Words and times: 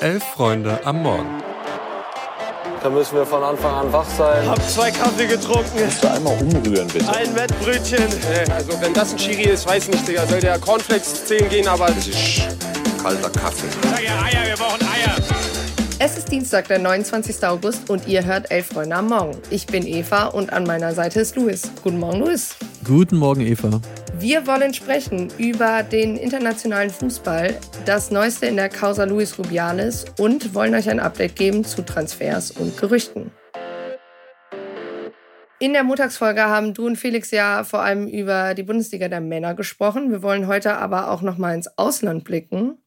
Elf 0.00 0.22
Freunde 0.22 0.78
am 0.84 1.02
Morgen. 1.02 1.42
Da 2.82 2.90
müssen 2.90 3.16
wir 3.16 3.24
von 3.24 3.42
Anfang 3.42 3.74
an 3.74 3.92
wach 3.92 4.04
sein. 4.04 4.46
Hab 4.46 4.62
zwei 4.68 4.90
Kaffee 4.90 5.26
getrunken. 5.26 5.70
Kannst 5.78 6.04
du 6.04 6.10
einmal 6.10 6.34
umrühren, 6.34 6.86
bitte? 6.88 7.08
Ein 7.08 7.34
Wettbrötchen. 7.34 8.04
Also 8.52 8.80
wenn 8.80 8.92
das 8.92 9.12
ein 9.12 9.16
Chiri 9.16 9.44
ist, 9.44 9.66
weiß 9.66 9.88
nicht, 9.88 10.06
Digga. 10.06 10.26
Soll 10.26 10.40
der 10.40 10.58
Cornflakes 10.58 11.24
10 11.24 11.48
gehen, 11.48 11.66
aber... 11.66 11.86
Das 11.86 12.06
ist 12.06 12.42
kalter 13.02 13.30
Kaffee. 13.30 13.68
Sag 13.82 14.02
ja 14.02 14.22
Eier, 14.22 14.48
wir 14.48 14.56
brauchen 14.56 14.82
Eier. 14.82 15.16
Es 15.98 16.18
ist 16.18 16.30
Dienstag, 16.30 16.68
der 16.68 16.78
29. 16.78 17.42
August 17.46 17.88
und 17.88 18.06
ihr 18.06 18.22
hört 18.22 18.50
Elf 18.50 18.66
Freunde 18.66 18.96
am 18.96 19.08
Morgen. 19.08 19.38
Ich 19.48 19.66
bin 19.66 19.86
Eva 19.86 20.26
und 20.26 20.52
an 20.52 20.64
meiner 20.64 20.92
Seite 20.92 21.20
ist 21.20 21.36
Luis. 21.36 21.70
Guten 21.82 21.98
Morgen, 21.98 22.20
Luis. 22.20 22.54
Guten 22.84 23.16
Morgen, 23.16 23.40
Eva. 23.40 23.80
Wir 24.18 24.46
wollen 24.46 24.72
sprechen 24.72 25.30
über 25.36 25.82
den 25.82 26.16
internationalen 26.16 26.88
Fußball, 26.88 27.54
das 27.84 28.10
Neueste 28.10 28.46
in 28.46 28.56
der 28.56 28.70
Causa 28.70 29.04
Luis 29.04 29.38
Rubiales 29.38 30.06
und 30.18 30.54
wollen 30.54 30.74
euch 30.74 30.88
ein 30.88 31.00
Update 31.00 31.36
geben 31.36 31.64
zu 31.64 31.82
Transfers 31.82 32.50
und 32.50 32.78
Gerüchten. 32.78 33.30
In 35.58 35.74
der 35.74 35.84
Montagsfolge 35.84 36.44
haben 36.44 36.72
du 36.72 36.86
und 36.86 36.96
Felix 36.96 37.30
ja 37.30 37.62
vor 37.62 37.82
allem 37.82 38.08
über 38.08 38.54
die 38.54 38.62
Bundesliga 38.62 39.08
der 39.08 39.20
Männer 39.20 39.54
gesprochen. 39.54 40.10
Wir 40.10 40.22
wollen 40.22 40.46
heute 40.46 40.78
aber 40.78 41.10
auch 41.10 41.20
noch 41.20 41.36
mal 41.36 41.54
ins 41.54 41.68
Ausland 41.76 42.24
blicken. 42.24 42.78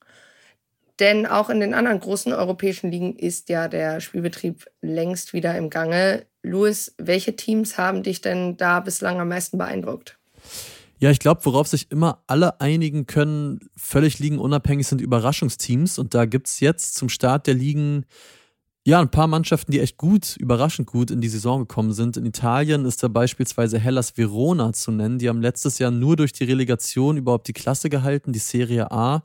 Denn 1.00 1.28
auch 1.28 1.52
in 1.52 1.59
den 1.59 1.76
anderen 1.76 2.00
großen 2.00 2.34
europäischen 2.34 2.92
Ligen 2.92 3.16
ist 3.16 3.50
ja 3.50 3.68
der 3.68 4.02
Spielbetrieb 4.02 4.66
längst 4.82 5.34
wieder 5.34 5.56
im 5.56 5.70
Gange. 5.70 6.26
Luis, 6.42 6.96
welche 6.98 7.36
Teams 7.36 7.78
haben 7.78 8.02
dich 8.02 8.22
denn 8.22 8.58
da 8.58 8.80
bislang 8.80 9.20
am 9.20 9.30
meisten 9.30 9.59
beeindruckt? 9.59 10.19
Ja, 10.99 11.12
ich 11.12 11.20
glaube, 11.20 11.45
worauf 11.45 11.67
sich 11.67 11.91
immer 11.91 12.23
alle 12.27 12.59
einigen 12.59 13.05
können, 13.08 13.59
völlig 13.77 14.20
ligenunabhängig 14.20 14.85
sind 14.85 14.99
Überraschungsteams. 15.02 15.98
Und 15.98 16.13
da 16.13 16.25
gibt 16.25 16.48
es 16.48 16.59
jetzt 16.59 16.95
zum 16.95 17.08
Start 17.09 17.48
der 17.48 17.53
Ligen 17.53 18.06
ja, 18.86 19.00
ein 19.00 19.11
paar 19.11 19.28
Mannschaften, 19.28 19.72
die 19.72 19.81
echt 19.81 19.97
gut, 19.97 20.36
überraschend 20.38 20.88
gut 20.88 21.11
in 21.11 21.22
die 21.22 21.30
Saison 21.30 21.59
gekommen 21.59 21.94
sind. 21.94 22.17
In 22.17 22.25
Italien 22.25 22.86
ist 22.86 23.03
da 23.03 23.08
beispielsweise 23.08 23.78
Hellas 23.78 24.17
Verona 24.17 24.73
zu 24.73 24.91
nennen. 24.91 25.19
Die 25.19 25.30
haben 25.30 25.41
letztes 25.41 25.80
Jahr 25.80 25.91
nur 25.91 26.16
durch 26.16 26.31
die 26.31 26.45
Relegation 26.45 27.17
überhaupt 27.17 27.47
die 27.47 27.53
Klasse 27.53 27.89
gehalten, 27.89 28.34
die 28.34 28.39
Serie 28.39 28.91
A. 28.91 29.23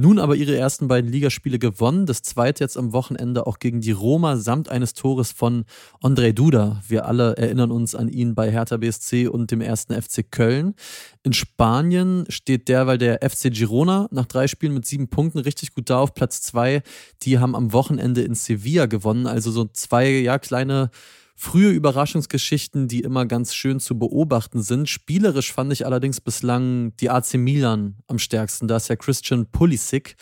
Nun 0.00 0.20
aber 0.20 0.36
ihre 0.36 0.56
ersten 0.56 0.86
beiden 0.86 1.10
Ligaspiele 1.10 1.58
gewonnen. 1.58 2.06
Das 2.06 2.22
zweite 2.22 2.62
jetzt 2.62 2.76
am 2.76 2.92
Wochenende 2.92 3.48
auch 3.48 3.58
gegen 3.58 3.80
die 3.80 3.90
Roma 3.90 4.36
samt 4.36 4.68
eines 4.68 4.94
Tores 4.94 5.32
von 5.32 5.64
André 6.00 6.32
Duda. 6.32 6.80
Wir 6.86 7.04
alle 7.06 7.36
erinnern 7.36 7.72
uns 7.72 7.96
an 7.96 8.08
ihn 8.08 8.36
bei 8.36 8.48
Hertha 8.48 8.76
BSC 8.76 9.26
und 9.26 9.50
dem 9.50 9.60
ersten 9.60 10.00
FC 10.00 10.24
Köln. 10.30 10.76
In 11.24 11.32
Spanien 11.32 12.26
steht 12.28 12.68
derweil 12.68 12.98
der 12.98 13.28
FC 13.28 13.52
Girona 13.52 14.06
nach 14.12 14.26
drei 14.26 14.46
Spielen 14.46 14.74
mit 14.74 14.86
sieben 14.86 15.08
Punkten 15.08 15.40
richtig 15.40 15.74
gut 15.74 15.90
da 15.90 15.98
auf 15.98 16.14
Platz 16.14 16.42
zwei. 16.42 16.84
Die 17.22 17.40
haben 17.40 17.56
am 17.56 17.72
Wochenende 17.72 18.22
in 18.22 18.36
Sevilla 18.36 18.86
gewonnen. 18.86 19.26
Also 19.26 19.50
so 19.50 19.64
zwei, 19.64 20.08
ja, 20.08 20.38
kleine 20.38 20.90
frühe 21.40 21.70
Überraschungsgeschichten, 21.70 22.88
die 22.88 23.00
immer 23.00 23.24
ganz 23.24 23.54
schön 23.54 23.78
zu 23.78 23.96
beobachten 23.96 24.60
sind. 24.60 24.88
Spielerisch 24.88 25.52
fand 25.52 25.72
ich 25.72 25.86
allerdings 25.86 26.20
bislang 26.20 26.96
die 26.96 27.10
AC 27.10 27.34
Milan 27.34 27.96
am 28.08 28.18
stärksten. 28.18 28.66
Da 28.66 28.76
ist 28.76 28.88
ja 28.88 28.96
Christian 28.96 29.46
Pulisic 29.46 30.16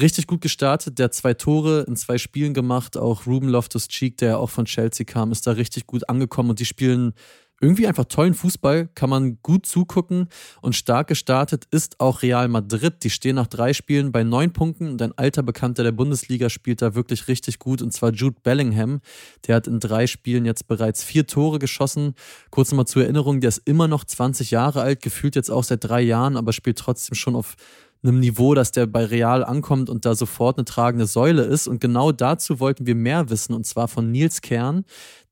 richtig 0.00 0.26
gut 0.26 0.40
gestartet, 0.40 0.98
der 0.98 1.10
zwei 1.10 1.34
Tore 1.34 1.84
in 1.86 1.94
zwei 1.94 2.16
Spielen 2.16 2.54
gemacht. 2.54 2.96
Auch 2.96 3.26
Ruben 3.26 3.48
Loftus-Cheek, 3.48 4.16
der 4.16 4.28
ja 4.30 4.36
auch 4.38 4.48
von 4.48 4.64
Chelsea 4.64 5.04
kam, 5.04 5.30
ist 5.30 5.46
da 5.46 5.52
richtig 5.52 5.86
gut 5.86 6.08
angekommen 6.08 6.48
und 6.48 6.58
die 6.58 6.64
spielen 6.64 7.12
irgendwie 7.60 7.86
einfach 7.86 8.04
tollen 8.04 8.34
Fußball, 8.34 8.88
kann 8.94 9.08
man 9.08 9.38
gut 9.42 9.66
zugucken 9.66 10.28
und 10.60 10.76
stark 10.76 11.08
gestartet 11.08 11.66
ist 11.70 12.00
auch 12.00 12.22
Real 12.22 12.48
Madrid. 12.48 13.02
Die 13.02 13.10
stehen 13.10 13.36
nach 13.36 13.46
drei 13.46 13.72
Spielen 13.72 14.12
bei 14.12 14.24
neun 14.24 14.52
Punkten 14.52 14.88
und 14.88 15.00
ein 15.00 15.16
alter 15.16 15.42
Bekannter 15.42 15.82
der 15.82 15.92
Bundesliga 15.92 16.50
spielt 16.50 16.82
da 16.82 16.94
wirklich 16.94 17.28
richtig 17.28 17.58
gut 17.58 17.80
und 17.80 17.92
zwar 17.92 18.12
Jude 18.12 18.36
Bellingham. 18.42 19.00
Der 19.46 19.56
hat 19.56 19.66
in 19.66 19.80
drei 19.80 20.06
Spielen 20.06 20.44
jetzt 20.44 20.68
bereits 20.68 21.02
vier 21.02 21.26
Tore 21.26 21.58
geschossen. 21.58 22.14
Kurz 22.50 22.70
nochmal 22.70 22.86
zur 22.86 23.04
Erinnerung, 23.04 23.40
der 23.40 23.48
ist 23.48 23.62
immer 23.64 23.88
noch 23.88 24.04
20 24.04 24.50
Jahre 24.50 24.82
alt, 24.82 25.00
gefühlt 25.02 25.34
jetzt 25.34 25.50
auch 25.50 25.64
seit 25.64 25.84
drei 25.84 26.02
Jahren, 26.02 26.36
aber 26.36 26.52
spielt 26.52 26.78
trotzdem 26.78 27.14
schon 27.14 27.36
auf 27.36 27.56
einem 28.02 28.20
Niveau, 28.20 28.54
dass 28.54 28.72
der 28.72 28.86
bei 28.86 29.04
Real 29.04 29.44
ankommt 29.44 29.90
und 29.90 30.04
da 30.04 30.14
sofort 30.14 30.58
eine 30.58 30.64
tragende 30.64 31.06
Säule 31.06 31.42
ist. 31.42 31.66
Und 31.66 31.80
genau 31.80 32.12
dazu 32.12 32.60
wollten 32.60 32.86
wir 32.86 32.94
mehr 32.94 33.30
wissen, 33.30 33.54
und 33.54 33.66
zwar 33.66 33.88
von 33.88 34.10
Nils 34.10 34.40
Kern. 34.40 34.84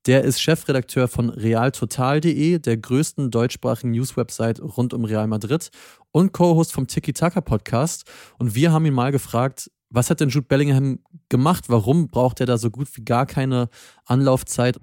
Der 0.05 0.23
ist 0.23 0.39
Chefredakteur 0.39 1.07
von 1.07 1.29
realtotal.de, 1.29 2.59
der 2.59 2.77
größten 2.77 3.31
deutschsprachigen 3.31 3.91
News-Website 3.91 4.61
rund 4.61 4.93
um 4.93 5.03
Real 5.03 5.27
Madrid 5.27 5.71
und 6.11 6.31
Co-Host 6.31 6.73
vom 6.73 6.85
Tiki 6.85 7.13
Taka 7.13 7.41
Podcast. 7.41 8.05
Und 8.37 8.53
wir 8.53 8.71
haben 8.71 8.85
ihn 8.85 8.93
mal 8.93 9.11
gefragt, 9.11 9.71
was 9.89 10.09
hat 10.09 10.19
denn 10.19 10.29
Jude 10.29 10.47
Bellingham 10.47 10.99
gemacht? 11.29 11.65
Warum 11.69 12.09
braucht 12.09 12.39
er 12.39 12.45
da 12.45 12.57
so 12.57 12.69
gut 12.69 12.87
wie 12.95 13.03
gar 13.03 13.25
keine 13.25 13.69
Anlaufzeit? 14.05 14.79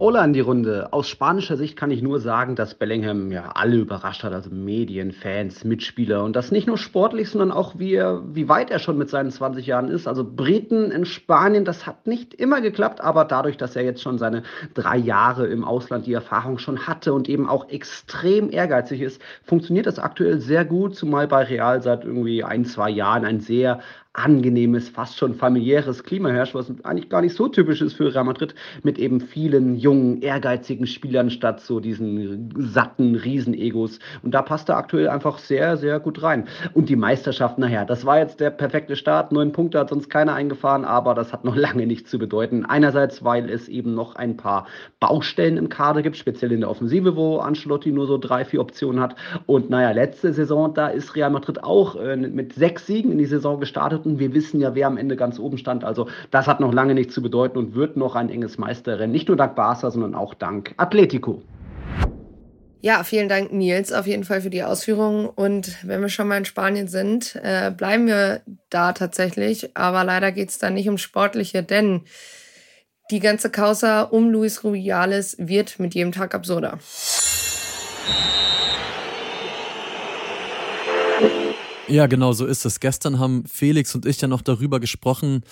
Ola 0.00 0.24
in 0.24 0.32
die 0.32 0.40
Runde. 0.40 0.94
Aus 0.94 1.10
spanischer 1.10 1.58
Sicht 1.58 1.76
kann 1.76 1.90
ich 1.90 2.00
nur 2.00 2.20
sagen, 2.20 2.56
dass 2.56 2.74
Bellingham 2.74 3.30
ja 3.30 3.50
alle 3.54 3.76
überrascht 3.76 4.24
hat, 4.24 4.32
also 4.32 4.48
Medien, 4.48 5.12
Fans, 5.12 5.62
Mitspieler 5.62 6.24
und 6.24 6.34
das 6.34 6.50
nicht 6.50 6.66
nur 6.66 6.78
sportlich, 6.78 7.28
sondern 7.28 7.52
auch 7.52 7.78
wie, 7.78 7.92
er, 7.96 8.22
wie 8.32 8.48
weit 8.48 8.70
er 8.70 8.78
schon 8.78 8.96
mit 8.96 9.10
seinen 9.10 9.30
20 9.30 9.66
Jahren 9.66 9.88
ist. 9.88 10.08
Also 10.08 10.24
Briten 10.24 10.90
in 10.90 11.04
Spanien, 11.04 11.66
das 11.66 11.86
hat 11.86 12.06
nicht 12.06 12.32
immer 12.32 12.62
geklappt, 12.62 13.02
aber 13.02 13.26
dadurch, 13.26 13.58
dass 13.58 13.76
er 13.76 13.84
jetzt 13.84 14.00
schon 14.00 14.16
seine 14.16 14.42
drei 14.72 14.96
Jahre 14.96 15.46
im 15.48 15.64
Ausland 15.64 16.06
die 16.06 16.14
Erfahrung 16.14 16.56
schon 16.56 16.86
hatte 16.86 17.12
und 17.12 17.28
eben 17.28 17.46
auch 17.46 17.68
extrem 17.68 18.50
ehrgeizig 18.50 19.02
ist, 19.02 19.20
funktioniert 19.44 19.84
das 19.84 19.98
aktuell 19.98 20.40
sehr 20.40 20.64
gut, 20.64 20.96
zumal 20.96 21.28
bei 21.28 21.42
Real 21.42 21.82
seit 21.82 22.06
irgendwie 22.06 22.42
ein, 22.42 22.64
zwei 22.64 22.88
Jahren 22.88 23.26
ein 23.26 23.40
sehr 23.40 23.80
angenehmes, 24.22 24.88
fast 24.88 25.16
schon 25.16 25.34
familiäres 25.34 26.04
Klima 26.04 26.30
herrscht, 26.30 26.54
was 26.54 26.72
eigentlich 26.84 27.08
gar 27.08 27.22
nicht 27.22 27.34
so 27.34 27.48
typisch 27.48 27.80
ist 27.80 27.94
für 27.94 28.14
Real 28.14 28.24
Madrid, 28.24 28.54
mit 28.82 28.98
eben 28.98 29.20
vielen 29.20 29.76
jungen, 29.76 30.22
ehrgeizigen 30.22 30.86
Spielern 30.86 31.30
statt 31.30 31.60
so 31.60 31.80
diesen 31.80 32.52
satten 32.56 33.14
Riesenegos. 33.14 33.98
Und 34.22 34.32
da 34.32 34.42
passt 34.42 34.68
er 34.68 34.76
aktuell 34.76 35.08
einfach 35.08 35.38
sehr, 35.38 35.76
sehr 35.76 36.00
gut 36.00 36.22
rein. 36.22 36.46
Und 36.74 36.88
die 36.88 36.96
Meisterschaft, 36.96 37.58
naja, 37.58 37.84
das 37.84 38.04
war 38.04 38.18
jetzt 38.18 38.40
der 38.40 38.50
perfekte 38.50 38.96
Start. 38.96 39.32
Neun 39.32 39.52
Punkte 39.52 39.78
hat 39.78 39.90
sonst 39.90 40.10
keiner 40.10 40.34
eingefahren, 40.34 40.84
aber 40.84 41.14
das 41.14 41.32
hat 41.32 41.44
noch 41.44 41.56
lange 41.70 41.86
nichts 41.86 42.10
zu 42.10 42.18
bedeuten. 42.18 42.64
Einerseits, 42.64 43.24
weil 43.24 43.48
es 43.48 43.68
eben 43.68 43.94
noch 43.94 44.16
ein 44.16 44.36
paar 44.36 44.66
Baustellen 45.00 45.56
im 45.56 45.68
Kader 45.68 46.02
gibt, 46.02 46.16
speziell 46.16 46.52
in 46.52 46.60
der 46.60 46.70
Offensive, 46.70 47.16
wo 47.16 47.38
Ancelotti 47.38 47.92
nur 47.92 48.06
so 48.06 48.18
drei, 48.18 48.44
vier 48.44 48.60
Optionen 48.60 49.00
hat. 49.00 49.16
Und 49.46 49.70
naja, 49.70 49.90
letzte 49.92 50.32
Saison, 50.32 50.74
da 50.74 50.88
ist 50.88 51.16
Real 51.16 51.30
Madrid 51.30 51.64
auch 51.64 51.96
äh, 51.96 52.16
mit 52.16 52.52
sechs 52.52 52.86
Siegen 52.86 53.12
in 53.12 53.18
die 53.18 53.26
Saison 53.26 53.60
gestartet 53.60 54.04
und 54.10 54.18
wir 54.18 54.34
wissen 54.34 54.60
ja, 54.60 54.74
wer 54.74 54.86
am 54.86 54.96
Ende 54.96 55.16
ganz 55.16 55.38
oben 55.38 55.58
stand. 55.58 55.84
Also 55.84 56.08
das 56.30 56.46
hat 56.46 56.60
noch 56.60 56.72
lange 56.72 56.94
nichts 56.94 57.14
zu 57.14 57.22
bedeuten 57.22 57.58
und 57.58 57.74
wird 57.74 57.96
noch 57.96 58.16
ein 58.16 58.28
enges 58.28 58.58
Meisterrennen. 58.58 59.12
Nicht 59.12 59.28
nur 59.28 59.36
dank 59.36 59.54
Barca, 59.54 59.90
sondern 59.90 60.14
auch 60.14 60.34
dank 60.34 60.74
Atletico. 60.76 61.42
Ja, 62.82 63.04
vielen 63.04 63.28
Dank, 63.28 63.52
Nils, 63.52 63.92
auf 63.92 64.06
jeden 64.06 64.24
Fall 64.24 64.40
für 64.40 64.48
die 64.48 64.62
Ausführungen. 64.62 65.26
Und 65.26 65.76
wenn 65.86 66.00
wir 66.00 66.08
schon 66.08 66.26
mal 66.28 66.38
in 66.38 66.46
Spanien 66.46 66.88
sind, 66.88 67.36
äh, 67.42 67.70
bleiben 67.70 68.06
wir 68.06 68.40
da 68.70 68.92
tatsächlich. 68.92 69.76
Aber 69.76 70.02
leider 70.02 70.32
geht 70.32 70.48
es 70.48 70.58
da 70.58 70.70
nicht 70.70 70.88
um 70.88 70.96
Sportliche, 70.96 71.62
denn 71.62 72.02
die 73.10 73.20
ganze 73.20 73.50
Causa 73.50 74.02
um 74.02 74.30
Luis 74.30 74.64
Rubiales 74.64 75.36
wird 75.38 75.78
mit 75.78 75.94
jedem 75.94 76.12
Tag 76.12 76.34
absurder. 76.34 76.78
Ja, 81.90 82.06
genau 82.06 82.32
so 82.32 82.46
ist 82.46 82.64
es. 82.64 82.78
Gestern 82.78 83.18
haben 83.18 83.44
Felix 83.46 83.96
und 83.96 84.06
ich 84.06 84.20
ja 84.20 84.28
noch 84.28 84.42
darüber 84.42 84.78
gesprochen, 84.78 85.42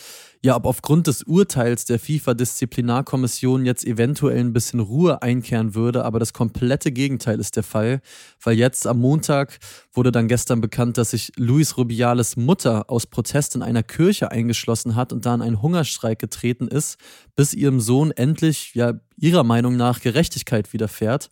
ja, 0.44 0.54
ob 0.54 0.66
aufgrund 0.66 1.08
des 1.08 1.24
Urteils 1.24 1.84
der 1.84 1.98
FIFA-Disziplinarkommission 1.98 3.66
jetzt 3.66 3.84
eventuell 3.84 4.38
ein 4.38 4.52
bisschen 4.52 4.78
Ruhe 4.78 5.20
einkehren 5.20 5.74
würde, 5.74 6.04
aber 6.04 6.20
das 6.20 6.32
komplette 6.32 6.92
Gegenteil 6.92 7.40
ist 7.40 7.56
der 7.56 7.64
Fall, 7.64 8.00
weil 8.42 8.56
jetzt 8.56 8.86
am 8.86 9.00
Montag 9.00 9.58
wurde 9.92 10.12
dann 10.12 10.28
gestern 10.28 10.60
bekannt, 10.60 10.96
dass 10.96 11.10
sich 11.10 11.32
Luis 11.36 11.76
Rubiales 11.76 12.36
Mutter 12.36 12.88
aus 12.88 13.06
Protest 13.06 13.56
in 13.56 13.62
einer 13.62 13.82
Kirche 13.82 14.30
eingeschlossen 14.30 14.94
hat 14.94 15.12
und 15.12 15.26
da 15.26 15.34
in 15.34 15.42
einen 15.42 15.60
Hungerstreik 15.60 16.20
getreten 16.20 16.68
ist, 16.68 16.98
bis 17.34 17.52
ihrem 17.52 17.80
Sohn 17.80 18.12
endlich, 18.12 18.74
ja, 18.74 18.94
ihrer 19.20 19.42
Meinung 19.42 19.76
nach 19.76 20.00
Gerechtigkeit 20.00 20.72
widerfährt. 20.72 21.28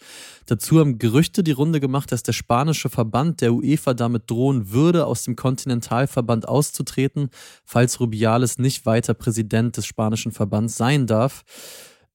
Dazu 0.46 0.80
haben 0.80 0.98
Gerüchte 0.98 1.44
die 1.44 1.52
Runde 1.52 1.80
gemacht, 1.80 2.10
dass 2.10 2.22
der 2.22 2.32
spanische 2.32 2.88
Verband 2.88 3.40
der 3.40 3.54
UEFA 3.54 3.94
damit 3.94 4.30
drohen 4.30 4.72
würde, 4.72 5.06
aus 5.06 5.22
dem 5.24 5.36
Kontinentalverband 5.36 6.48
auszutreten, 6.48 7.30
falls 7.64 8.00
Rubiales 8.00 8.58
nicht 8.58 8.86
weiter 8.86 8.95
weiter 8.96 9.14
Präsident 9.14 9.76
des 9.76 9.86
spanischen 9.86 10.32
Verbands 10.32 10.76
sein 10.76 11.06
darf. 11.06 11.44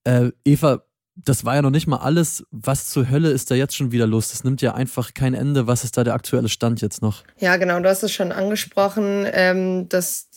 Äh, 0.04 0.32
Eva, 0.44 0.84
das 1.16 1.46
war 1.46 1.56
ja 1.56 1.62
noch 1.62 1.70
nicht 1.70 1.88
mal 1.88 1.98
alles. 1.98 2.44
Was 2.50 2.90
zur 2.90 3.10
Hölle 3.10 3.30
ist 3.30 3.52
da 3.52 3.56
jetzt 3.56 3.76
schon 3.76 3.92
wieder 3.92 4.08
los? 4.08 4.32
Das 4.32 4.44
nimmt 4.44 4.62
ja 4.62 4.74
einfach 4.74 5.14
kein 5.14 5.36
Ende. 5.36 5.68
Was 5.68 5.84
ist 5.84 5.98
da 5.98 6.04
der 6.04 6.16
aktuelle 6.16 6.50
Stand 6.50 6.82
jetzt 6.82 7.02
noch? 7.02 7.24
Ja, 7.40 7.58
genau, 7.58 7.80
du 7.80 7.88
hast 7.88 8.02
es 8.04 8.12
schon 8.12 8.32
angesprochen, 8.32 9.28
ähm, 9.32 9.88
dass 9.90 10.30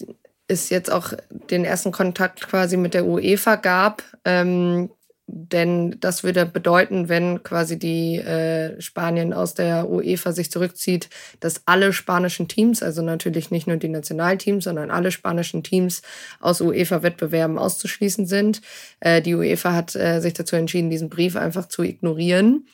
es 0.46 0.68
jetzt 0.68 0.92
auch 0.92 1.14
den 1.50 1.64
ersten 1.64 1.92
Kontakt 1.92 2.46
quasi 2.46 2.76
mit 2.76 2.92
der 2.92 3.06
UEFA 3.06 3.56
gab. 3.56 4.02
Ähm, 4.26 4.90
denn 5.26 5.96
das 6.00 6.22
würde 6.22 6.44
bedeuten, 6.44 7.08
wenn 7.08 7.42
quasi 7.42 7.78
die 7.78 8.18
äh, 8.18 8.80
Spanien 8.80 9.32
aus 9.32 9.54
der 9.54 9.88
UEFA 9.88 10.32
sich 10.32 10.50
zurückzieht, 10.50 11.08
dass 11.40 11.62
alle 11.64 11.94
spanischen 11.94 12.46
Teams, 12.46 12.82
also 12.82 13.00
natürlich 13.00 13.50
nicht 13.50 13.66
nur 13.66 13.78
die 13.78 13.88
Nationalteams, 13.88 14.64
sondern 14.64 14.90
alle 14.90 15.10
spanischen 15.10 15.62
Teams 15.62 16.02
aus 16.40 16.60
UEFA-Wettbewerben 16.60 17.58
auszuschließen 17.58 18.26
sind. 18.26 18.60
Äh, 19.00 19.22
die 19.22 19.34
UEFA 19.34 19.72
hat 19.72 19.96
äh, 19.96 20.20
sich 20.20 20.34
dazu 20.34 20.56
entschieden, 20.56 20.90
diesen 20.90 21.08
Brief 21.08 21.36
einfach 21.36 21.68
zu 21.68 21.82
ignorieren. 21.82 22.66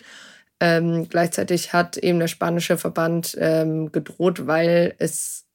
Ähm, 0.59 1.09
gleichzeitig 1.09 1.73
hat 1.73 1.97
eben 1.99 2.19
der 2.19 2.29
spanische 2.29 2.77
Verband 2.77 3.37
ähm, 3.41 3.93
gedroht, 3.93 4.47
weil 4.47 4.95
es 4.99 5.47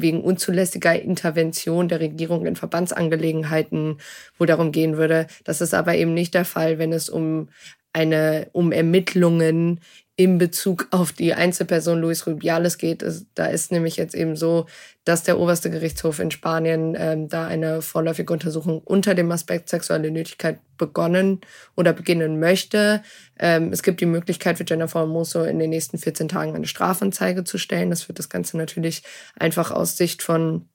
wegen 0.00 0.22
unzulässiger 0.22 1.00
Intervention 1.00 1.88
der 1.88 2.00
Regierung 2.00 2.46
in 2.46 2.56
Verbandsangelegenheiten 2.56 3.98
wohl 4.38 4.46
darum 4.46 4.72
gehen 4.72 4.96
würde. 4.96 5.26
Das 5.44 5.60
ist 5.60 5.74
aber 5.74 5.94
eben 5.94 6.14
nicht 6.14 6.34
der 6.34 6.44
Fall, 6.44 6.78
wenn 6.78 6.92
es 6.92 7.08
um 7.08 7.48
eine 7.92 8.48
um 8.52 8.72
Ermittlungen 8.72 9.80
in 10.18 10.36
Bezug 10.36 10.88
auf 10.90 11.12
die 11.12 11.32
Einzelperson 11.32 12.00
Luis 12.00 12.26
Rubiales 12.26 12.76
geht. 12.76 13.04
Da 13.36 13.46
ist 13.46 13.70
nämlich 13.70 13.96
jetzt 13.96 14.16
eben 14.16 14.34
so, 14.34 14.66
dass 15.04 15.22
der 15.22 15.38
oberste 15.38 15.70
Gerichtshof 15.70 16.18
in 16.18 16.32
Spanien 16.32 16.96
ähm, 16.98 17.28
da 17.28 17.46
eine 17.46 17.82
vorläufige 17.82 18.32
Untersuchung 18.32 18.82
unter 18.82 19.14
dem 19.14 19.30
Aspekt 19.30 19.68
sexuelle 19.68 20.10
Nötigkeit 20.10 20.58
begonnen 20.76 21.40
oder 21.76 21.92
beginnen 21.92 22.40
möchte. 22.40 23.00
Ähm, 23.38 23.72
es 23.72 23.84
gibt 23.84 24.00
die 24.00 24.06
Möglichkeit 24.06 24.58
für 24.58 24.64
Jennifer 24.66 24.98
Hermoso 24.98 25.44
in 25.44 25.60
den 25.60 25.70
nächsten 25.70 25.98
14 25.98 26.26
Tagen 26.26 26.56
eine 26.56 26.66
Strafanzeige 26.66 27.44
zu 27.44 27.56
stellen. 27.56 27.90
Das 27.90 28.08
wird 28.08 28.18
das 28.18 28.28
Ganze 28.28 28.56
natürlich 28.56 29.04
einfach 29.36 29.70
aus 29.70 29.96
Sicht 29.96 30.24
von 30.24 30.68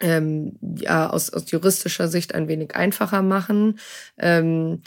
ähm, 0.00 0.58
ja, 0.76 1.10
aus, 1.10 1.32
aus 1.32 1.50
juristischer 1.50 2.08
Sicht 2.08 2.34
ein 2.34 2.48
wenig 2.48 2.74
einfacher 2.74 3.22
machen. 3.22 3.78
Ähm, 4.18 4.82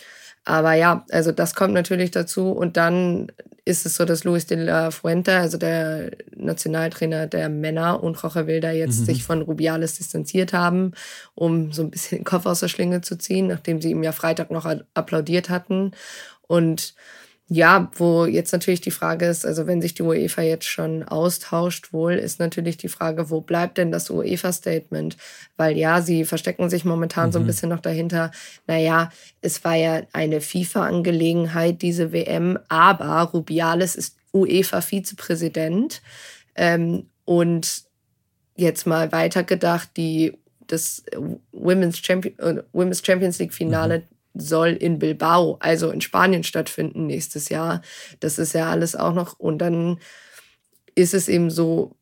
aber 0.46 0.74
ja, 0.74 1.06
also 1.12 1.32
das 1.32 1.56
kommt 1.56 1.74
natürlich 1.74 2.12
dazu. 2.12 2.52
Und 2.52 2.76
dann 2.78 3.32
ist 3.66 3.86
es 3.86 3.96
so, 3.96 4.04
dass 4.04 4.26
Luis 4.26 4.46
de 4.46 4.58
la 4.58 4.92
Fuente, 4.92 5.38
also 5.38 5.58
der 5.58 6.12
Nationaltrainer 6.36 7.28
der 7.28 7.48
Männer 7.48 8.04
und 8.04 8.22
Roger 8.22 8.46
Wilder 8.46 8.72
jetzt 8.72 9.02
mhm. 9.02 9.06
sich 9.06 9.24
von 9.24 9.42
Rubiales 9.42 9.96
distanziert 9.96 10.52
haben, 10.52 10.94
um 11.34 11.72
so 11.72 11.82
ein 11.84 11.90
bisschen 11.90 12.20
den 12.20 12.26
Kopf 12.26 12.46
aus 12.46 12.60
der 12.60 12.68
Schlinge 12.68 13.02
zu 13.02 13.18
ziehen, 13.18 13.48
nachdem 13.48 13.82
sie 13.82 13.92
ihm 13.92 14.04
ja 14.04 14.12
Freitag 14.12 14.52
noch 14.52 14.66
applaudiert 14.94 15.50
hatten. 15.50 15.92
Und 16.42 16.94
ja, 17.54 17.92
wo 17.98 18.26
jetzt 18.26 18.52
natürlich 18.52 18.82
die 18.82 18.90
Frage 18.90 19.28
ist, 19.28 19.46
also 19.46 19.68
wenn 19.68 19.80
sich 19.80 19.94
die 19.94 20.02
UEFA 20.02 20.42
jetzt 20.42 20.66
schon 20.66 21.04
austauscht, 21.04 21.94
wohl 21.94 22.14
ist 22.14 22.40
natürlich 22.40 22.78
die 22.78 22.90
Frage, 22.90 23.30
wo 23.30 23.42
bleibt 23.42 23.78
denn 23.78 23.92
das 23.92 24.10
UEFA-Statement? 24.10 25.18
Weil 25.56 25.78
ja, 25.78 26.02
sie 26.02 26.26
verstecken 26.26 26.72
sich 26.72 26.84
momentan 26.84 27.28
mhm. 27.28 27.32
so 27.32 27.40
ein 27.40 27.44
mhm. 27.44 27.48
bisschen 27.48 27.70
noch 27.70 27.80
dahinter. 27.80 28.32
Naja, 28.66 29.12
es 29.42 29.64
war 29.64 29.76
ja 29.76 30.02
eine 30.14 30.42
FIFA-Angelegenheit, 30.42 31.84
diese 31.84 32.12
WM, 32.12 32.58
aber 32.70 33.22
Rubiales 33.22 33.96
ist 33.96 34.18
UEFA-Vizepräsident. 34.34 36.02
Ähm, 36.56 37.06
und 37.24 37.84
jetzt 38.56 38.88
mal 38.88 39.12
weitergedacht, 39.12 39.90
die 39.96 40.40
das 40.66 41.04
Women's, 41.52 42.00
Champion, 42.00 42.58
äh, 42.58 42.64
Women's 42.72 43.06
Champions 43.06 43.38
League 43.38 43.54
Finale 43.54 44.00
mhm 44.00 44.13
soll 44.34 44.70
in 44.70 45.00
Bilbao, 45.00 45.58
also 45.60 45.92
in 45.92 46.02
Spanien 46.02 46.44
stattfinden 46.44 47.06
nächstes 47.08 47.50
Jahr. 47.50 47.82
Das 48.20 48.40
ist 48.40 48.54
ja 48.54 48.70
alles 48.70 48.96
auch 48.96 49.14
noch. 49.14 49.40
Und 49.40 49.60
dann 49.60 50.00
ist 50.96 51.14
es 51.14 51.28
eben 51.30 51.50
so, 51.50 51.96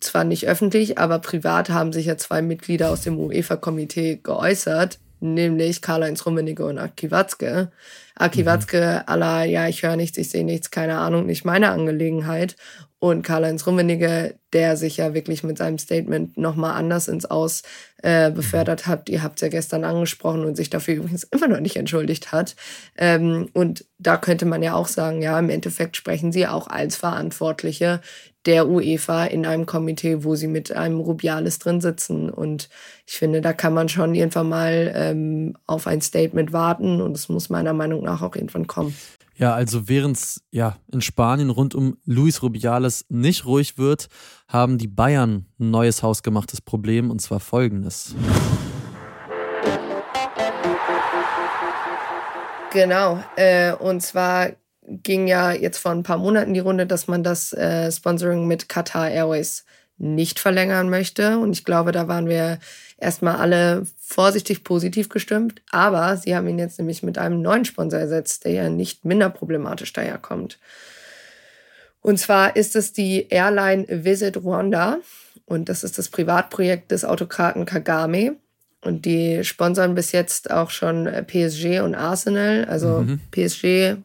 zwar 0.00 0.24
nicht 0.24 0.46
öffentlich, 0.46 0.98
aber 0.98 1.18
privat 1.18 1.70
haben 1.70 1.92
sich 1.92 2.06
ja 2.06 2.16
zwei 2.16 2.42
Mitglieder 2.42 2.90
aus 2.90 3.02
dem 3.02 3.18
UEFA-Komitee 3.18 4.20
geäußert, 4.22 5.00
nämlich 5.20 5.82
Karl-Heinz 5.82 6.24
Rummenigge 6.24 6.64
und 6.64 6.78
Aki 6.78 7.10
Watzke. 7.10 7.72
Aki 8.18 8.42
mhm. 8.42 8.46
Watzke, 8.46 9.08
aller, 9.08 9.44
ja, 9.44 9.68
ich 9.68 9.82
höre 9.82 9.96
nichts, 9.96 10.18
ich 10.18 10.30
sehe 10.30 10.44
nichts, 10.44 10.70
keine 10.70 10.98
Ahnung, 10.98 11.26
nicht 11.26 11.44
meine 11.44 11.70
Angelegenheit. 11.70 12.56
Und 13.00 13.22
Karl-Heinz 13.22 13.64
Rummenigge, 13.64 14.34
der 14.52 14.76
sich 14.76 14.96
ja 14.96 15.14
wirklich 15.14 15.44
mit 15.44 15.56
seinem 15.56 15.78
Statement 15.78 16.36
nochmal 16.36 16.74
anders 16.74 17.06
ins 17.06 17.26
Aus 17.26 17.62
äh, 18.02 18.32
befördert 18.32 18.88
hat. 18.88 19.08
Ihr 19.08 19.22
habt 19.22 19.36
es 19.36 19.42
ja 19.42 19.48
gestern 19.48 19.84
angesprochen 19.84 20.44
und 20.44 20.56
sich 20.56 20.68
dafür 20.68 20.96
übrigens 20.96 21.22
immer 21.30 21.46
noch 21.46 21.60
nicht 21.60 21.76
entschuldigt 21.76 22.32
hat. 22.32 22.56
Ähm, 22.96 23.50
und 23.52 23.84
da 23.98 24.16
könnte 24.16 24.46
man 24.46 24.64
ja 24.64 24.74
auch 24.74 24.88
sagen, 24.88 25.22
ja, 25.22 25.38
im 25.38 25.48
Endeffekt 25.48 25.96
sprechen 25.96 26.32
sie 26.32 26.48
auch 26.48 26.66
als 26.66 26.96
Verantwortliche 26.96 28.00
der 28.46 28.66
UEFA 28.66 29.26
in 29.26 29.44
einem 29.44 29.66
Komitee, 29.66 30.24
wo 30.24 30.34
sie 30.34 30.46
mit 30.46 30.72
einem 30.72 31.00
Rubiales 31.00 31.58
drin 31.58 31.80
sitzen. 31.80 32.30
Und 32.30 32.70
ich 33.06 33.18
finde, 33.18 33.42
da 33.42 33.52
kann 33.52 33.74
man 33.74 33.88
schon 33.88 34.14
irgendwann 34.14 34.48
mal 34.48 34.92
ähm, 34.94 35.56
auf 35.66 35.86
ein 35.86 36.00
Statement 36.00 36.52
warten 36.52 37.02
und 37.02 37.14
es 37.14 37.28
muss 37.28 37.50
meiner 37.50 37.74
Meinung 37.74 38.02
nach 38.08 38.22
auch 38.22 38.34
irgendwann 38.34 38.66
kommen. 38.66 38.94
Ja, 39.36 39.54
also 39.54 39.88
während 39.88 40.16
es 40.16 40.42
ja 40.50 40.76
in 40.92 41.00
Spanien 41.00 41.50
rund 41.50 41.74
um 41.74 41.96
Luis 42.04 42.42
Rubiales 42.42 43.04
nicht 43.08 43.44
ruhig 43.44 43.78
wird, 43.78 44.08
haben 44.48 44.78
die 44.78 44.88
Bayern 44.88 45.46
ein 45.60 45.70
neues 45.70 46.02
hausgemachtes 46.02 46.60
Problem 46.60 47.10
und 47.10 47.20
zwar 47.20 47.38
folgendes. 47.38 48.16
Genau, 52.72 53.22
äh, 53.36 53.72
und 53.74 54.02
zwar 54.02 54.50
ging 54.86 55.28
ja 55.28 55.52
jetzt 55.52 55.78
vor 55.78 55.92
ein 55.92 56.02
paar 56.02 56.18
Monaten 56.18 56.54
die 56.54 56.60
Runde, 56.60 56.86
dass 56.86 57.06
man 57.06 57.22
das 57.22 57.52
äh, 57.52 57.92
Sponsoring 57.92 58.46
mit 58.46 58.68
Qatar 58.68 59.08
Airways 59.08 59.64
nicht 59.98 60.38
verlängern 60.38 60.88
möchte. 60.88 61.38
Und 61.38 61.52
ich 61.52 61.64
glaube, 61.64 61.92
da 61.92 62.08
waren 62.08 62.28
wir 62.28 62.58
erstmal 62.98 63.36
alle 63.36 63.86
vorsichtig 63.98 64.64
positiv 64.64 65.08
gestimmt. 65.08 65.62
Aber 65.70 66.16
sie 66.16 66.36
haben 66.36 66.48
ihn 66.48 66.58
jetzt 66.58 66.78
nämlich 66.78 67.02
mit 67.02 67.16
einem 67.16 67.40
neuen 67.40 67.64
Sponsor 67.64 67.98
ersetzt, 67.98 68.44
der 68.44 68.52
ja 68.52 68.68
nicht 68.68 69.04
minder 69.04 69.30
problematisch 69.30 69.92
daherkommt. 69.92 70.58
Und 72.00 72.18
zwar 72.18 72.56
ist 72.56 72.76
es 72.76 72.92
die 72.92 73.28
Airline 73.28 73.86
Visit 73.88 74.36
Rwanda. 74.38 74.98
Und 75.46 75.68
das 75.68 75.84
ist 75.84 75.98
das 75.98 76.08
Privatprojekt 76.08 76.90
des 76.90 77.04
Autokraten 77.04 77.64
Kagame. 77.64 78.36
Und 78.80 79.06
die 79.06 79.42
sponsern 79.44 79.94
bis 79.94 80.12
jetzt 80.12 80.50
auch 80.50 80.70
schon 80.70 81.08
PSG 81.26 81.80
und 81.80 81.94
Arsenal. 81.94 82.64
Also 82.66 83.00
mhm. 83.00 83.20
PSG 83.30 83.96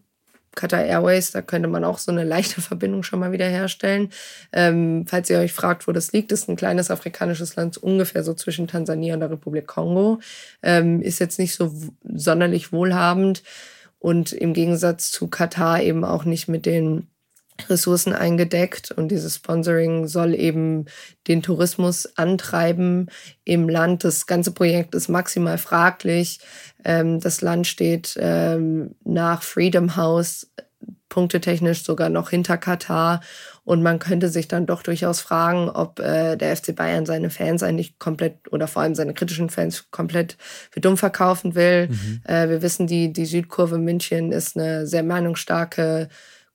Qatar 0.55 0.83
Airways, 0.83 1.31
da 1.31 1.41
könnte 1.41 1.67
man 1.67 1.83
auch 1.83 1.97
so 1.97 2.11
eine 2.11 2.23
leichte 2.23 2.61
Verbindung 2.61 3.03
schon 3.03 3.19
mal 3.19 3.31
wieder 3.31 3.47
herstellen. 3.47 4.09
Ähm, 4.51 5.05
falls 5.07 5.29
ihr 5.29 5.39
euch 5.39 5.53
fragt, 5.53 5.87
wo 5.87 5.91
das 5.91 6.11
liegt, 6.11 6.31
ist 6.31 6.49
ein 6.49 6.55
kleines 6.55 6.91
afrikanisches 6.91 7.55
Land, 7.55 7.77
ungefähr 7.77 8.23
so 8.23 8.33
zwischen 8.33 8.67
Tansania 8.67 9.13
und 9.13 9.21
der 9.21 9.31
Republik 9.31 9.67
Kongo. 9.67 10.19
Ähm, 10.61 11.01
ist 11.01 11.19
jetzt 11.19 11.39
nicht 11.39 11.55
so 11.55 11.73
sonderlich 12.03 12.71
wohlhabend 12.71 13.43
und 13.99 14.33
im 14.33 14.53
Gegensatz 14.53 15.11
zu 15.11 15.27
Katar 15.27 15.81
eben 15.81 16.03
auch 16.03 16.25
nicht 16.25 16.47
mit 16.47 16.65
den 16.65 17.07
Ressourcen 17.69 18.13
eingedeckt 18.13 18.91
und 18.91 19.09
dieses 19.09 19.35
Sponsoring 19.35 20.07
soll 20.07 20.33
eben 20.33 20.85
den 21.27 21.41
Tourismus 21.41 22.17
antreiben 22.17 23.09
im 23.43 23.69
Land. 23.69 24.03
Das 24.03 24.25
ganze 24.25 24.51
Projekt 24.51 24.95
ist 24.95 25.09
maximal 25.09 25.57
fraglich. 25.57 26.39
Ähm, 26.83 27.19
das 27.19 27.41
Land 27.41 27.67
steht 27.67 28.17
ähm, 28.19 28.95
nach 29.03 29.43
Freedom 29.43 29.95
House 29.95 30.47
punktetechnisch 31.13 31.83
sogar 31.83 32.09
noch 32.09 32.31
hinter 32.31 32.57
Katar 32.57 33.21
und 33.65 33.83
man 33.83 33.99
könnte 33.99 34.29
sich 34.29 34.47
dann 34.47 34.65
doch 34.65 34.81
durchaus 34.81 35.21
fragen, 35.21 35.69
ob 35.69 35.99
äh, 35.99 36.35
der 36.35 36.57
FC 36.57 36.75
Bayern 36.75 37.05
seine 37.05 37.29
Fans 37.29 37.61
eigentlich 37.61 37.99
komplett 37.99 38.51
oder 38.51 38.67
vor 38.67 38.81
allem 38.81 38.95
seine 38.95 39.13
kritischen 39.13 39.51
Fans 39.51 39.91
komplett 39.91 40.37
für 40.71 40.81
dumm 40.81 40.97
verkaufen 40.97 41.53
will. 41.53 41.89
Mhm. 41.89 42.21
Äh, 42.25 42.49
wir 42.49 42.61
wissen, 42.63 42.87
die, 42.87 43.13
die 43.13 43.27
Südkurve 43.27 43.77
München 43.77 44.31
ist 44.31 44.57
eine 44.57 44.87
sehr 44.87 45.03
meinungsstarke 45.03 46.09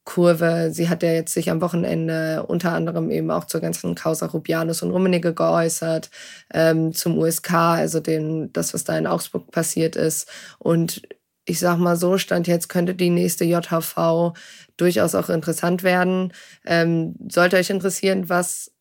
Kurve. 0.08 0.70
Sie 0.72 0.88
hat 0.88 1.02
ja 1.02 1.12
jetzt 1.12 1.34
sich 1.34 1.50
am 1.50 1.60
Wochenende 1.60 2.42
unter 2.46 2.72
anderem 2.72 3.10
eben 3.10 3.30
auch 3.30 3.44
zur 3.44 3.60
ganzen 3.60 3.94
Causa 3.94 4.24
Rubianus 4.24 4.82
und 4.82 4.90
Rummenigge 4.90 5.34
geäußert, 5.34 6.08
ähm, 6.54 6.94
zum 6.94 7.18
USK, 7.18 7.52
also 7.52 8.00
den, 8.00 8.50
das, 8.54 8.72
was 8.72 8.84
da 8.84 8.96
in 8.96 9.06
Augsburg 9.06 9.50
passiert 9.50 9.96
ist. 9.96 10.26
Und 10.58 11.02
ich 11.44 11.60
sag 11.60 11.76
mal 11.76 11.96
so, 11.96 12.16
Stand 12.16 12.46
jetzt 12.46 12.68
könnte 12.68 12.94
die 12.94 13.10
nächste 13.10 13.44
JHV 13.44 14.32
durchaus 14.78 15.14
auch 15.14 15.28
interessant 15.28 15.82
werden. 15.82 16.32
Ähm, 16.64 17.14
sollte 17.28 17.56
euch 17.56 17.68
interessieren, 17.68 18.30
was 18.30 18.72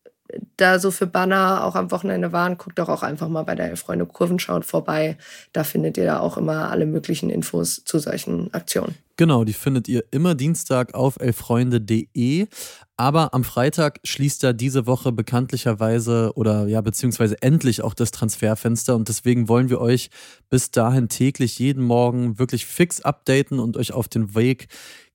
da 0.56 0.78
so 0.78 0.90
für 0.90 1.06
Banner 1.06 1.64
auch 1.64 1.74
am 1.74 1.90
Wochenende 1.90 2.32
waren, 2.32 2.58
guckt 2.58 2.78
doch 2.78 2.88
auch 2.88 3.02
einfach 3.02 3.28
mal 3.28 3.44
bei 3.44 3.54
der 3.54 3.76
Freunde 3.76 4.06
Kurvenschau 4.06 4.60
vorbei. 4.62 5.16
Da 5.52 5.64
findet 5.64 5.96
ihr 5.96 6.04
da 6.04 6.20
auch 6.20 6.36
immer 6.36 6.70
alle 6.70 6.86
möglichen 6.86 7.30
Infos 7.30 7.84
zu 7.84 7.98
solchen 7.98 8.52
Aktionen. 8.52 8.94
Genau, 9.16 9.42
die 9.44 9.52
findet 9.52 9.88
ihr 9.88 10.04
immer 10.12 10.36
Dienstag 10.36 10.94
auf 10.94 11.18
elfreunde.de. 11.18 12.46
Aber 12.96 13.34
am 13.34 13.44
Freitag 13.44 14.00
schließt 14.04 14.42
ja 14.42 14.52
diese 14.52 14.86
Woche 14.86 15.12
bekanntlicherweise 15.12 16.32
oder 16.34 16.66
ja, 16.66 16.80
beziehungsweise 16.80 17.40
endlich 17.42 17.82
auch 17.82 17.94
das 17.94 18.10
Transferfenster. 18.10 18.94
Und 18.94 19.08
deswegen 19.08 19.48
wollen 19.48 19.70
wir 19.70 19.80
euch 19.80 20.10
bis 20.50 20.70
dahin 20.70 21.08
täglich 21.08 21.58
jeden 21.58 21.82
Morgen 21.82 22.38
wirklich 22.38 22.66
fix 22.66 23.00
updaten 23.00 23.58
und 23.58 23.76
euch 23.76 23.92
auf 23.92 24.08
den 24.08 24.34
Weg 24.34 24.68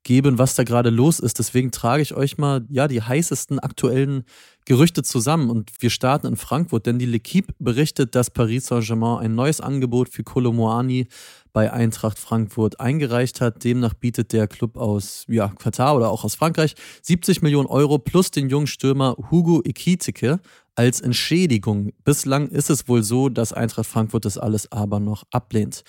geben, 0.04 0.38
was 0.38 0.56
da 0.56 0.64
gerade 0.64 0.90
los 0.90 1.20
ist. 1.20 1.40
Deswegen 1.40 1.72
trage 1.72 2.02
ich 2.02 2.14
euch 2.14 2.38
mal 2.38 2.66
ja 2.70 2.88
die 2.88 3.02
heißesten 3.02 3.60
aktuellen 3.60 4.24
Gerüchte 4.66 5.04
zusammen 5.04 5.50
und 5.50 5.72
wir 5.80 5.90
starten 5.90 6.28
in 6.28 6.36
Frankfurt, 6.38 6.86
denn 6.86 6.98
die 6.98 7.08
L'Equipe 7.08 7.54
berichtet, 7.60 8.16
dass 8.16 8.30
Paris 8.30 8.68
Saint-Germain 8.68 9.20
ein 9.20 9.36
neues 9.36 9.60
Angebot 9.60 10.08
für 10.08 10.24
Kolomoani 10.24 11.08
bei 11.52 11.72
Eintracht 11.72 12.18
Frankfurt 12.18 12.80
eingereicht 12.80 13.42
hat. 13.42 13.64
Demnach 13.64 13.94
bietet 13.94 14.32
der 14.32 14.48
Club 14.48 14.78
aus 14.78 15.26
ja, 15.28 15.50
Katar 15.50 15.96
oder 15.96 16.10
auch 16.10 16.24
aus 16.24 16.36
Frankreich 16.36 16.76
70 17.02 17.42
Millionen 17.42 17.68
Euro 17.68 18.00
plus 18.00 18.32
den 18.32 18.50
jungen 18.50 18.68
Stürmer 18.68 19.18
Hugo 19.30 19.62
Ekitike 19.64 20.40
als 20.76 21.02
Entschädigung. 21.02 21.92
Bislang 22.04 22.48
ist 22.48 22.70
es 22.70 22.88
wohl 22.88 23.04
so, 23.04 23.30
dass 23.30 23.54
Eintracht 23.54 23.86
Frankfurt 23.86 24.26
das 24.26 24.38
alles 24.38 24.72
aber 24.72 25.00
noch 25.00 25.24
ablehnt. 25.32 25.84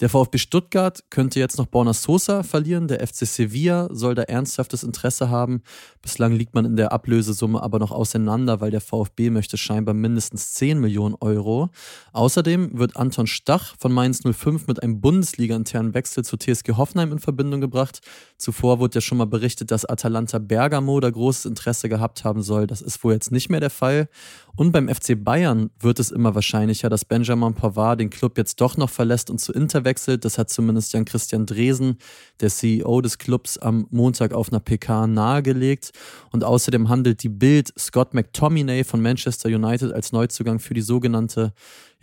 Der 0.00 0.08
VfB 0.08 0.38
Stuttgart 0.38 1.04
könnte 1.10 1.38
jetzt 1.38 1.58
noch 1.58 1.66
Borna 1.66 1.92
Sosa 1.92 2.42
verlieren. 2.42 2.88
Der 2.88 3.06
FC 3.06 3.26
Sevilla 3.26 3.86
soll 3.92 4.14
da 4.14 4.22
ernsthaftes 4.22 4.82
Interesse 4.82 5.28
haben. 5.28 5.62
Bislang 6.00 6.32
liegt 6.32 6.54
man 6.54 6.64
in 6.64 6.76
der 6.76 6.92
Ablösesumme 6.92 7.62
aber 7.62 7.78
noch 7.78 7.90
auseinander, 7.90 8.62
weil 8.62 8.70
der 8.70 8.80
VfB 8.80 9.28
möchte 9.28 9.58
scheinbar 9.58 9.94
mindestens 9.94 10.54
10 10.54 10.80
Millionen 10.80 11.16
Euro. 11.20 11.68
Außerdem 12.14 12.78
wird 12.78 12.96
Anton 12.96 13.26
Stach 13.26 13.74
von 13.78 13.92
Mainz 13.92 14.22
05 14.24 14.68
mit 14.68 14.82
einem 14.82 15.02
Bundesliga-internen 15.02 15.92
Wechsel 15.92 16.24
zu 16.24 16.38
TSG 16.38 16.78
Hoffenheim 16.78 17.12
in 17.12 17.18
Verbindung 17.18 17.60
gebracht. 17.60 18.00
Zuvor 18.38 18.78
wurde 18.78 18.94
ja 18.94 19.00
schon 19.02 19.18
mal 19.18 19.26
berichtet, 19.26 19.70
dass 19.70 19.84
Atalanta 19.84 20.38
Bergamo 20.38 20.98
da 21.00 21.10
großes 21.10 21.44
Interesse 21.44 21.90
gehabt 21.90 22.24
haben 22.24 22.40
soll. 22.40 22.66
Das 22.66 22.80
ist 22.80 23.04
wohl 23.04 23.12
jetzt 23.12 23.32
nicht 23.32 23.50
mehr 23.50 23.60
der 23.60 23.68
Fall. 23.68 24.08
Und 24.56 24.72
beim 24.72 24.88
FC 24.88 25.22
Bayern 25.22 25.70
wird 25.78 25.98
es 25.98 26.10
immer 26.10 26.34
wahrscheinlicher, 26.34 26.88
dass 26.88 27.04
Benjamin 27.04 27.54
Pavard 27.54 28.00
den 28.00 28.08
Club 28.08 28.38
jetzt 28.38 28.62
doch 28.62 28.78
noch 28.78 28.90
verlässt 28.90 29.30
und 29.30 29.38
zu 29.38 29.52
Inter 29.52 29.84
wechselt. 29.90 30.24
Das 30.24 30.38
hat 30.38 30.50
zumindest 30.50 30.92
Jan-Christian 30.92 31.46
Dresen, 31.46 31.98
der 32.40 32.48
CEO 32.48 33.00
des 33.00 33.18
Clubs, 33.18 33.58
am 33.58 33.88
Montag 33.90 34.32
auf 34.32 34.52
einer 34.52 34.60
PK 34.60 35.08
nahegelegt. 35.08 35.90
Und 36.30 36.44
außerdem 36.44 36.88
handelt 36.88 37.24
die 37.24 37.28
Bild 37.28 37.74
Scott 37.76 38.14
McTominay 38.14 38.84
von 38.84 39.02
Manchester 39.02 39.48
United 39.48 39.92
als 39.92 40.12
Neuzugang 40.12 40.60
für 40.60 40.74
die 40.74 40.80
sogenannte 40.82 41.52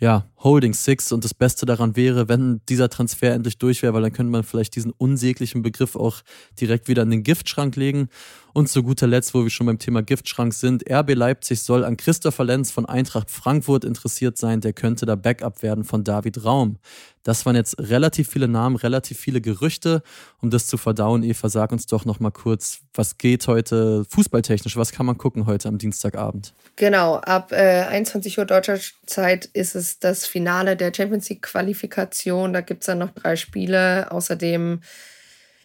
ja, 0.00 0.26
Holding 0.38 0.74
Six. 0.74 1.10
Und 1.12 1.24
das 1.24 1.34
Beste 1.34 1.66
daran 1.66 1.96
wäre, 1.96 2.28
wenn 2.28 2.60
dieser 2.68 2.88
Transfer 2.88 3.32
endlich 3.32 3.58
durch 3.58 3.82
wäre, 3.82 3.94
weil 3.94 4.02
dann 4.02 4.12
könnte 4.12 4.30
man 4.30 4.44
vielleicht 4.44 4.76
diesen 4.76 4.92
unsäglichen 4.92 5.62
Begriff 5.62 5.96
auch 5.96 6.22
direkt 6.60 6.88
wieder 6.88 7.02
in 7.02 7.10
den 7.10 7.24
Giftschrank 7.24 7.74
legen. 7.76 8.08
Und 8.58 8.68
zu 8.68 8.82
guter 8.82 9.06
Letzt, 9.06 9.34
wo 9.34 9.44
wir 9.44 9.50
schon 9.50 9.68
beim 9.68 9.78
Thema 9.78 10.02
Giftschrank 10.02 10.52
sind, 10.52 10.82
RB 10.90 11.14
Leipzig 11.14 11.62
soll 11.62 11.84
an 11.84 11.96
Christopher 11.96 12.42
Lenz 12.42 12.72
von 12.72 12.86
Eintracht 12.86 13.30
Frankfurt 13.30 13.84
interessiert 13.84 14.36
sein. 14.36 14.60
Der 14.60 14.72
könnte 14.72 15.06
da 15.06 15.14
Backup 15.14 15.62
werden 15.62 15.84
von 15.84 16.02
David 16.02 16.44
Raum. 16.44 16.80
Das 17.22 17.46
waren 17.46 17.54
jetzt 17.54 17.78
relativ 17.78 18.28
viele 18.28 18.48
Namen, 18.48 18.74
relativ 18.74 19.16
viele 19.16 19.40
Gerüchte. 19.40 20.02
Um 20.42 20.50
das 20.50 20.66
zu 20.66 20.76
verdauen, 20.76 21.22
Eva, 21.22 21.48
sag 21.48 21.70
uns 21.70 21.86
doch 21.86 22.04
noch 22.04 22.18
mal 22.18 22.32
kurz, 22.32 22.80
was 22.94 23.16
geht 23.16 23.46
heute 23.46 24.04
fußballtechnisch? 24.10 24.76
Was 24.76 24.90
kann 24.90 25.06
man 25.06 25.18
gucken 25.18 25.46
heute 25.46 25.68
am 25.68 25.78
Dienstagabend? 25.78 26.52
Genau, 26.74 27.14
ab 27.14 27.52
äh, 27.52 27.84
21 27.84 28.40
Uhr 28.40 28.44
deutscher 28.44 28.80
Zeit 29.06 29.44
ist 29.44 29.76
es 29.76 30.00
das 30.00 30.26
Finale 30.26 30.74
der 30.74 30.92
Champions 30.92 31.28
League 31.28 31.42
Qualifikation. 31.42 32.52
Da 32.52 32.60
gibt 32.62 32.82
es 32.82 32.86
dann 32.86 32.98
noch 32.98 33.10
drei 33.10 33.36
Spiele. 33.36 34.10
Außerdem 34.10 34.80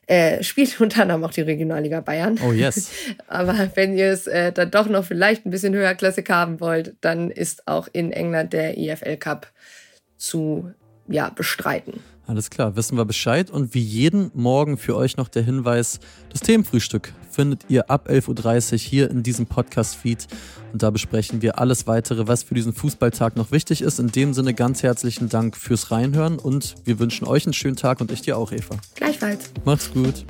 äh, 0.07 0.43
spielt 0.43 0.79
unter 0.81 1.03
anderem 1.03 1.23
auch 1.23 1.31
die 1.31 1.41
Regionalliga 1.41 2.01
Bayern. 2.01 2.39
Oh 2.45 2.51
yes. 2.51 2.91
Aber 3.27 3.71
wenn 3.75 3.97
ihr 3.97 4.11
es 4.11 4.27
äh, 4.27 4.51
dann 4.51 4.71
doch 4.71 4.87
noch 4.87 5.05
vielleicht 5.05 5.45
ein 5.45 5.51
bisschen 5.51 5.73
höherklassig 5.73 6.29
haben 6.29 6.59
wollt, 6.59 6.95
dann 7.01 7.31
ist 7.31 7.67
auch 7.67 7.87
in 7.91 8.11
England 8.11 8.53
der 8.53 8.77
EFL 8.77 9.17
Cup 9.17 9.51
zu 10.17 10.71
ja, 11.07 11.29
bestreiten. 11.29 11.99
Alles 12.25 12.49
klar, 12.49 12.75
wissen 12.75 12.97
wir 12.97 13.05
Bescheid. 13.05 13.49
Und 13.49 13.73
wie 13.73 13.81
jeden 13.81 14.31
Morgen 14.33 14.77
für 14.77 14.95
euch 14.95 15.17
noch 15.17 15.27
der 15.27 15.43
Hinweis, 15.43 15.99
das 16.31 16.41
Themenfrühstück 16.41 17.13
findet 17.33 17.65
ihr 17.69 17.89
ab 17.89 18.09
11.30 18.09 18.73
Uhr 18.73 18.77
hier 18.79 19.09
in 19.09 19.23
diesem 19.23 19.45
Podcast-Feed. 19.45 20.27
Und 20.71 20.83
da 20.83 20.89
besprechen 20.89 21.41
wir 21.41 21.59
alles 21.59 21.87
weitere, 21.87 22.27
was 22.27 22.43
für 22.43 22.55
diesen 22.55 22.73
Fußballtag 22.73 23.35
noch 23.35 23.51
wichtig 23.51 23.81
ist. 23.81 23.99
In 23.99 24.07
dem 24.07 24.33
Sinne 24.33 24.53
ganz 24.53 24.83
herzlichen 24.83 25.29
Dank 25.29 25.57
fürs 25.57 25.91
Reinhören 25.91 26.39
und 26.39 26.75
wir 26.85 26.99
wünschen 26.99 27.27
euch 27.27 27.45
einen 27.45 27.53
schönen 27.53 27.75
Tag 27.75 28.01
und 28.01 28.11
ich 28.11 28.21
dir 28.21 28.37
auch, 28.37 28.51
Eva. 28.51 28.77
Gleichfalls. 28.95 29.51
Macht's 29.65 29.91
gut. 29.91 30.25